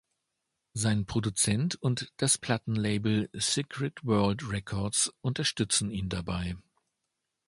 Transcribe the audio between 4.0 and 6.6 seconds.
Word Records“ unterstützen ihn dabei.